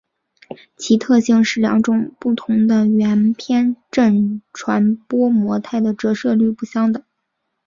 [0.77, 7.03] 其特性是两种不同的圆偏振传播模态的折射率不相等。